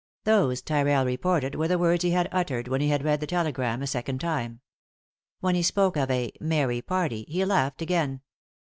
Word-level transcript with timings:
Those, 0.23 0.63
Tyrrell 0.63 1.05
reported, 1.05 1.53
were 1.53 1.67
the 1.67 1.77
words 1.77 2.03
he 2.03 2.09
had 2.09 2.27
uttered 2.31 2.67
when 2.67 2.81
he 2.81 2.87
had 2.87 3.03
read 3.03 3.19
the 3.19 3.27
telegram 3.27 3.83
a 3.83 3.85
second 3.85 4.19
time. 4.19 4.61
When 5.41 5.53
he 5.53 5.61
spoke 5.61 5.95
of 5.95 6.09
"a 6.09 6.31
merry 6.41 6.81
party" 6.81 7.23
he 7.29 7.45
laughed 7.45 7.83
again. 7.83 8.21